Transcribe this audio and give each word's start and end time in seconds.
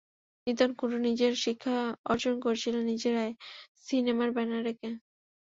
নিতুন 0.47 0.69
কুন্ডু 0.73 0.97
নিজের 1.07 1.33
শিক্ষা 1.43 1.75
অর্জন 2.05 2.35
করেছিলেন 2.39 2.83
নিজের 2.91 3.15
আয়ে, 3.17 3.33
সিনেমার 3.85 4.29
ব্যানার 4.35 4.65
এঁকে। 4.65 4.89